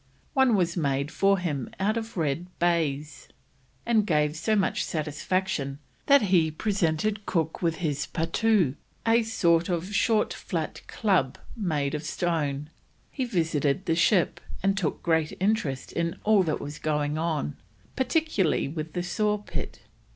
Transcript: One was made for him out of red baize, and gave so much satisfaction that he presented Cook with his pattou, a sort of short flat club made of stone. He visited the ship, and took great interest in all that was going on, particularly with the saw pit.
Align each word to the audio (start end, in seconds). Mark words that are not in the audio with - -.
One 0.33 0.55
was 0.55 0.75
made 0.75 1.11
for 1.11 1.37
him 1.37 1.69
out 1.79 1.95
of 1.95 2.17
red 2.17 2.47
baize, 2.57 3.27
and 3.85 4.03
gave 4.03 4.35
so 4.35 4.55
much 4.55 4.83
satisfaction 4.83 5.77
that 6.07 6.23
he 6.23 6.49
presented 6.49 7.27
Cook 7.27 7.61
with 7.61 7.75
his 7.75 8.07
pattou, 8.07 8.73
a 9.05 9.21
sort 9.21 9.69
of 9.69 9.93
short 9.93 10.33
flat 10.33 10.81
club 10.87 11.37
made 11.55 11.93
of 11.93 12.01
stone. 12.03 12.71
He 13.11 13.25
visited 13.25 13.85
the 13.85 13.93
ship, 13.95 14.39
and 14.63 14.75
took 14.75 15.03
great 15.03 15.37
interest 15.39 15.91
in 15.91 16.15
all 16.23 16.41
that 16.45 16.59
was 16.59 16.79
going 16.79 17.19
on, 17.19 17.57
particularly 17.95 18.67
with 18.67 18.93
the 18.93 19.03
saw 19.03 19.37
pit. 19.37 19.81